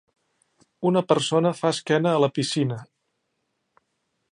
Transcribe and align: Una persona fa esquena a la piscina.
Una 0.89 1.03
persona 1.11 1.51
fa 1.59 1.71
esquena 1.77 2.15
a 2.15 2.23
la 2.25 2.31
piscina. 2.39 2.81